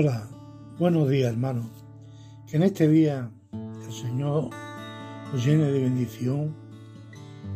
Hola, 0.00 0.28
buenos 0.78 1.10
días 1.10 1.32
hermanos. 1.32 1.66
Que 2.48 2.56
en 2.56 2.62
este 2.62 2.86
día 2.86 3.32
el 3.52 3.92
Señor 3.92 4.48
os 5.34 5.44
llene 5.44 5.72
de 5.72 5.82
bendición 5.82 6.54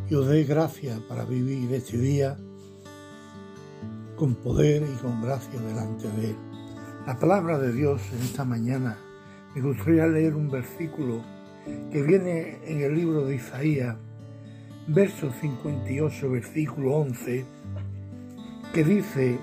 y 0.09 0.15
os 0.15 0.27
dé 0.27 0.43
gracia 0.43 0.99
para 1.07 1.23
vivir 1.23 1.71
este 1.71 1.97
día 1.97 2.35
con 4.17 4.35
poder 4.35 4.83
y 4.83 5.01
con 5.01 5.21
gracia 5.21 5.57
delante 5.57 6.09
de 6.09 6.31
Él. 6.31 6.35
La 7.07 7.17
palabra 7.17 7.59
de 7.59 7.71
Dios 7.71 8.01
en 8.11 8.21
esta 8.23 8.43
mañana 8.43 8.97
me 9.55 9.61
gustaría 9.61 10.05
leer 10.07 10.35
un 10.35 10.51
versículo 10.51 11.23
que 11.93 12.01
viene 12.01 12.59
en 12.65 12.81
el 12.81 12.93
libro 12.93 13.25
de 13.25 13.37
Isaías, 13.37 13.95
verso 14.87 15.31
58, 15.31 16.29
versículo 16.29 16.93
11, 16.97 17.45
que 18.73 18.83
dice, 18.83 19.39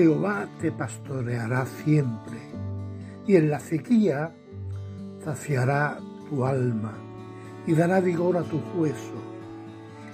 Jehová 0.00 0.48
te 0.62 0.72
pastoreará 0.72 1.66
siempre, 1.66 2.38
y 3.26 3.36
en 3.36 3.50
la 3.50 3.60
sequía 3.60 4.34
saciará 5.22 5.98
tu 6.30 6.42
alma, 6.42 6.94
y 7.66 7.74
dará 7.74 8.00
vigor 8.00 8.38
a 8.38 8.42
tus 8.42 8.62
huesos, 8.74 9.20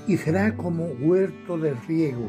y 0.08 0.16
será 0.16 0.56
como 0.56 0.86
huerto 1.00 1.56
de 1.56 1.74
riego, 1.86 2.26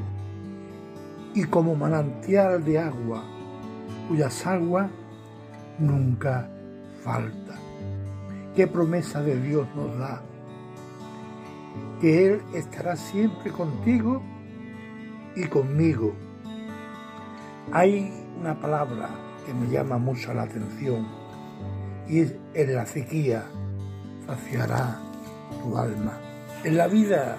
y 1.34 1.45
como 1.45 1.73
manantial 1.73 2.63
de 2.63 2.77
agua, 2.77 3.23
cuyas 4.07 4.45
aguas 4.45 4.91
nunca 5.79 6.48
faltan. 7.03 7.57
Qué 8.55 8.67
promesa 8.67 9.23
de 9.23 9.41
Dios 9.41 9.67
nos 9.76 9.98
da, 9.98 10.21
que 12.01 12.27
Él 12.27 12.41
estará 12.53 12.95
siempre 12.95 13.49
contigo 13.49 14.21
y 15.35 15.45
conmigo 15.45 16.13
hay 17.71 18.13
una 18.40 18.60
palabra 18.60 19.10
que 19.46 19.54
me 19.54 19.68
llama 19.68 19.98
mucho 19.98 20.34
la 20.34 20.43
atención 20.43 21.07
y 22.07 22.20
es 22.20 22.35
en 22.54 22.76
la 22.76 22.85
sequía 22.85 23.46
saciará 24.26 24.99
tu 25.62 25.77
alma. 25.77 26.18
En 26.63 26.77
la 26.77 26.88
vida 26.88 27.38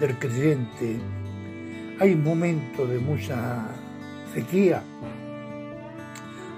del 0.00 0.18
creyente 0.18 1.00
hay 2.00 2.16
momentos 2.16 2.88
de 2.88 2.98
mucha 2.98 3.66
sequía, 4.34 4.82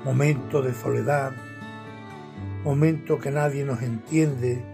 momentos 0.05 0.65
de 0.65 0.73
soledad, 0.73 1.33
momentos 2.65 3.21
que 3.21 3.31
nadie 3.31 3.65
nos 3.65 3.83
entiende, 3.83 4.65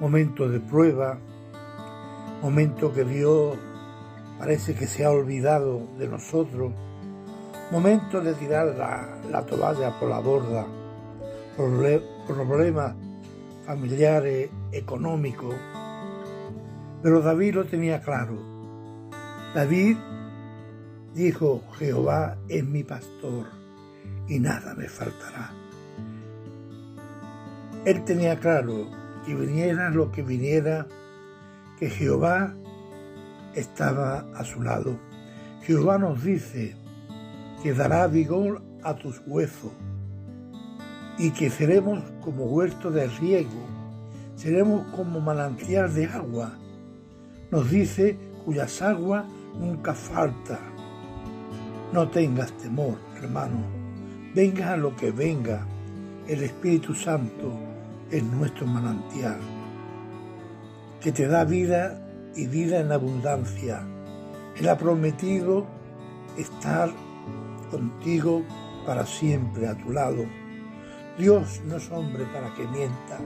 momentos 0.00 0.50
de 0.50 0.60
prueba, 0.60 1.18
momentos 2.42 2.92
que 2.92 3.04
Dios 3.04 3.56
parece 4.42 4.74
que 4.74 4.88
se 4.88 5.04
ha 5.04 5.10
olvidado 5.12 5.86
de 6.00 6.08
nosotros. 6.08 6.72
Momento 7.70 8.20
de 8.20 8.34
tirar 8.34 8.74
la, 8.74 9.46
toalla 9.46 9.96
por 10.00 10.08
la 10.08 10.18
borda, 10.18 10.66
problemas 11.56 12.96
familiares, 13.64 14.50
económicos. 14.72 15.54
Pero 17.04 17.20
David 17.20 17.54
lo 17.54 17.66
tenía 17.66 18.00
claro. 18.00 18.36
David 19.54 19.96
dijo, 21.14 21.62
Jehová 21.78 22.36
es 22.48 22.64
mi 22.64 22.82
pastor 22.82 23.46
y 24.26 24.40
nada 24.40 24.74
me 24.74 24.88
faltará. 24.88 25.52
Él 27.84 28.04
tenía 28.04 28.40
claro 28.40 28.88
que 29.24 29.36
viniera 29.36 29.88
lo 29.90 30.10
que 30.10 30.22
viniera, 30.22 30.88
que 31.78 31.88
Jehová 31.88 32.56
estaba 33.54 34.26
a 34.34 34.44
su 34.44 34.62
lado. 34.62 34.98
Jehová 35.62 35.98
nos 35.98 36.22
dice 36.24 36.74
que 37.62 37.72
dará 37.72 38.06
vigor 38.06 38.62
a 38.82 38.94
tus 38.94 39.22
huesos 39.26 39.72
y 41.18 41.30
que 41.30 41.50
seremos 41.50 42.02
como 42.20 42.46
huerto 42.46 42.90
de 42.90 43.06
riego, 43.06 43.66
seremos 44.34 44.86
como 44.94 45.20
manantial 45.20 45.94
de 45.94 46.06
agua. 46.06 46.52
Nos 47.50 47.70
dice 47.70 48.18
cuyas 48.44 48.82
aguas 48.82 49.24
nunca 49.58 49.94
falta. 49.94 50.58
No 51.92 52.08
tengas 52.08 52.52
temor, 52.52 52.98
hermano. 53.16 53.62
Venga 54.34 54.76
lo 54.76 54.96
que 54.96 55.10
venga. 55.10 55.66
El 56.26 56.42
Espíritu 56.42 56.94
Santo 56.94 57.52
es 58.10 58.22
nuestro 58.22 58.66
manantial, 58.66 59.38
que 61.00 61.12
te 61.12 61.26
da 61.26 61.44
vida 61.44 62.01
y 62.34 62.46
vida 62.46 62.80
en 62.80 62.92
abundancia. 62.92 63.86
Él 64.56 64.68
ha 64.68 64.76
prometido 64.76 65.66
estar 66.36 66.90
contigo 67.70 68.42
para 68.86 69.06
siempre 69.06 69.68
a 69.68 69.76
tu 69.76 69.92
lado. 69.92 70.24
Dios 71.18 71.60
no 71.66 71.76
es 71.76 71.90
hombre 71.90 72.24
para 72.32 72.54
que 72.54 72.66
mienta. 72.68 73.18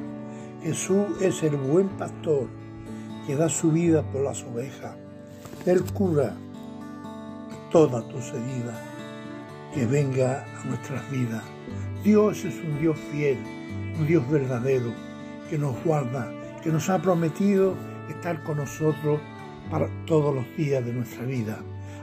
Jesús 0.62 1.06
es 1.20 1.42
el 1.42 1.56
buen 1.56 1.88
pastor 1.90 2.48
que 3.26 3.36
da 3.36 3.48
su 3.48 3.70
vida 3.70 4.02
por 4.02 4.22
las 4.22 4.42
ovejas. 4.44 4.94
Él 5.64 5.82
cura 5.92 6.34
toda 7.70 8.06
tu 8.08 8.18
herida 8.18 8.80
que 9.74 9.86
venga 9.86 10.44
a 10.44 10.64
nuestras 10.64 11.10
vidas. 11.10 11.42
Dios 12.02 12.44
es 12.44 12.54
un 12.64 12.78
Dios 12.80 12.98
fiel, 13.10 13.38
un 13.98 14.06
Dios 14.06 14.28
verdadero, 14.30 14.92
que 15.50 15.58
nos 15.58 15.74
guarda, 15.84 16.32
que 16.62 16.70
nos 16.70 16.88
ha 16.88 17.00
prometido 17.00 17.74
estar 18.12 18.42
con 18.42 18.58
nosotros 18.58 19.20
para 19.70 19.88
todos 20.06 20.34
los 20.34 20.44
días 20.56 20.84
de 20.84 20.92
nuestra 20.92 21.24
vida. 21.24 21.58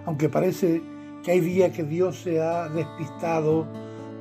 Aunque 0.06 0.30
parece 0.30 0.82
que 1.24 1.32
hay 1.32 1.40
días 1.40 1.72
que 1.72 1.84
Dios 1.84 2.22
se 2.22 2.42
ha 2.42 2.68
despistado, 2.70 3.68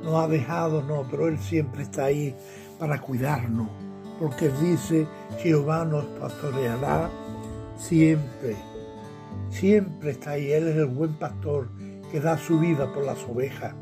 nos 0.03 0.15
ha 0.15 0.27
dejado, 0.27 0.81
no, 0.81 1.05
pero 1.09 1.27
Él 1.27 1.37
siempre 1.39 1.83
está 1.83 2.05
ahí 2.05 2.35
para 2.79 2.99
cuidarnos, 2.99 3.69
porque 4.19 4.49
dice, 4.61 5.07
Jehová 5.39 5.85
nos 5.85 6.05
pastoreará 6.05 7.09
siempre, 7.77 8.55
siempre 9.49 10.11
está 10.11 10.31
ahí, 10.31 10.51
Él 10.51 10.69
es 10.69 10.75
el 10.77 10.85
buen 10.85 11.13
pastor 11.15 11.69
que 12.11 12.19
da 12.19 12.37
su 12.37 12.59
vida 12.59 12.93
por 12.93 13.05
las 13.05 13.23
ovejas. 13.23 13.73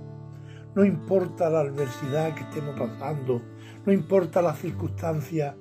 No 0.73 0.85
importa 0.85 1.50
la 1.50 1.59
adversidad 1.61 2.34
que 2.34 2.44
estemos 2.44 2.79
pasando, 2.79 3.41
no 3.85 3.91
importa 3.91 4.41
las 4.41 4.59
circunstancias 4.59 5.56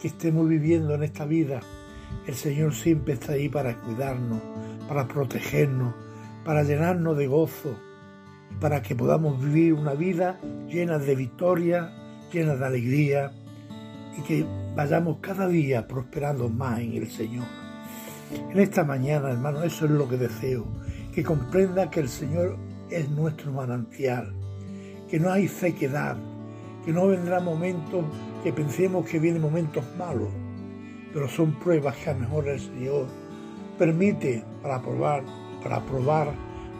que 0.00 0.08
estemos 0.08 0.48
viviendo 0.48 0.94
en 0.94 1.04
esta 1.04 1.24
vida, 1.24 1.60
el 2.26 2.34
Señor 2.34 2.74
siempre 2.74 3.14
está 3.14 3.32
ahí 3.32 3.48
para 3.48 3.80
cuidarnos, 3.80 4.40
para 4.88 5.06
protegernos, 5.06 5.94
para 6.44 6.62
llenarnos 6.62 7.16
de 7.16 7.26
gozo, 7.26 7.76
para 8.60 8.82
que 8.82 8.96
podamos 8.96 9.40
vivir 9.40 9.74
una 9.74 9.94
vida 9.94 10.38
llena 10.68 10.98
de 10.98 11.14
victoria, 11.14 11.92
llena 12.32 12.56
de 12.56 12.66
alegría 12.66 13.32
y 14.18 14.22
que 14.22 14.46
vayamos 14.74 15.18
cada 15.20 15.46
día 15.48 15.86
prosperando 15.86 16.48
más 16.48 16.80
en 16.80 16.94
el 16.94 17.10
Señor. 17.10 17.46
En 18.50 18.58
esta 18.58 18.82
mañana, 18.84 19.30
hermano, 19.30 19.62
eso 19.62 19.84
es 19.84 19.90
lo 19.90 20.08
que 20.08 20.16
deseo, 20.16 20.66
que 21.14 21.22
comprenda 21.22 21.90
que 21.90 22.00
el 22.00 22.08
Señor 22.08 22.56
es 22.90 23.08
nuestro 23.10 23.52
manantial, 23.52 24.34
que 25.08 25.20
no 25.20 25.30
hay 25.30 25.46
sequedad, 25.46 26.16
que 26.84 26.92
no 26.92 27.06
vendrá 27.06 27.40
momentos 27.40 28.04
que 28.42 28.52
pensemos 28.52 29.06
que 29.06 29.18
vienen 29.18 29.42
momentos 29.42 29.84
malos, 29.96 30.28
pero 31.16 31.30
son 31.30 31.52
pruebas 31.52 31.96
que 31.96 32.10
a 32.10 32.14
mejor 32.14 32.46
el 32.46 32.60
Señor 32.60 33.06
permite 33.78 34.44
para 34.60 34.82
probar, 34.82 35.24
para 35.62 35.80
probar 35.86 36.30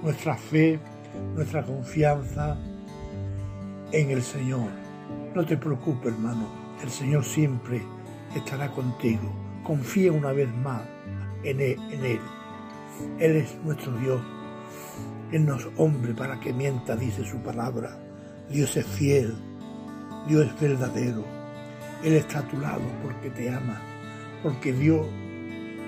nuestra 0.02 0.36
fe, 0.36 0.78
nuestra 1.34 1.64
confianza 1.64 2.54
en 3.92 4.10
el 4.10 4.22
Señor. 4.22 4.68
No 5.34 5.42
te 5.46 5.56
preocupes, 5.56 6.12
hermano, 6.12 6.50
el 6.82 6.90
Señor 6.90 7.24
siempre 7.24 7.80
estará 8.34 8.70
contigo. 8.72 9.32
Confía 9.64 10.12
una 10.12 10.32
vez 10.32 10.54
más 10.56 10.82
en 11.42 11.58
Él. 11.58 11.78
En 11.90 12.04
él. 12.04 12.20
él 13.18 13.36
es 13.36 13.56
nuestro 13.64 13.96
Dios. 14.00 14.20
Él 15.32 15.46
no 15.46 15.56
es 15.56 15.66
hombre 15.78 16.12
para 16.12 16.38
que 16.40 16.52
mienta, 16.52 16.94
dice 16.94 17.24
su 17.24 17.38
palabra. 17.38 17.96
Dios 18.50 18.76
es 18.76 18.84
fiel, 18.84 19.34
Dios 20.28 20.44
es 20.44 20.60
verdadero. 20.60 21.24
Él 22.04 22.12
está 22.12 22.40
a 22.40 22.48
tu 22.48 22.58
lado 22.58 22.82
porque 23.02 23.30
te 23.30 23.48
ama 23.48 23.80
porque 24.42 24.72
dio 24.72 25.06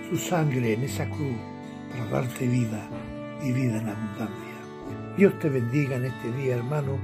su 0.09 0.17
sangre 0.17 0.75
en 0.75 0.83
esa 0.83 1.09
cruz 1.09 1.37
para 1.91 2.07
darte 2.07 2.47
vida 2.47 2.89
y 3.43 3.53
vida 3.53 3.81
en 3.81 3.89
abundancia. 3.89 4.59
Dios 5.17 5.39
te 5.39 5.49
bendiga 5.49 5.97
en 5.97 6.07
este 6.07 6.33
día, 6.33 6.57
hermano, 6.57 6.99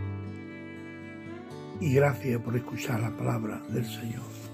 y 1.80 1.94
gracias 1.94 2.40
por 2.40 2.56
escuchar 2.56 3.00
la 3.00 3.10
palabra 3.10 3.60
del 3.68 3.84
Señor. 3.84 4.53